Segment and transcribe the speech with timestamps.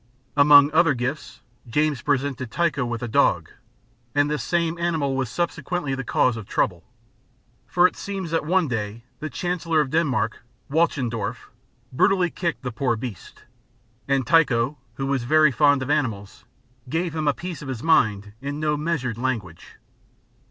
[0.35, 4.13] Among other gifts, James presented Tycho with a dog (depicted in Fig.
[4.15, 6.83] 24), and this same animal was subsequently the cause of trouble.
[7.67, 10.41] For it seems that one day the Chancellor of Denmark,
[10.71, 11.51] Walchendorf,
[11.93, 13.43] brutally kicked the poor beast;
[14.07, 16.45] and Tycho, who was very fond of animals,
[16.89, 19.75] gave him a piece of his mind in no measured language.